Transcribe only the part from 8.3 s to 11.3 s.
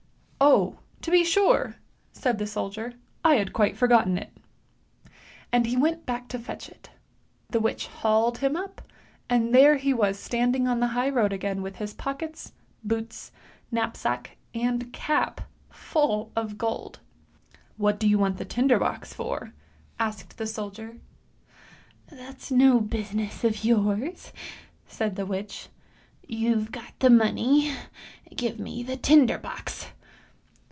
him up, and there he was standing on the high